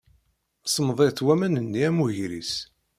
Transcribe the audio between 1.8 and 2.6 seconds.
am wegris.